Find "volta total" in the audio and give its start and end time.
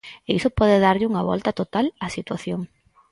1.29-1.85